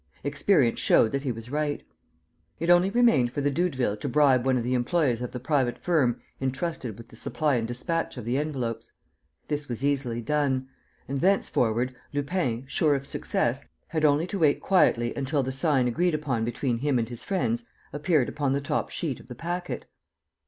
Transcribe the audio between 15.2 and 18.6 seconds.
the sign agreed upon between him and his friends appeared upon the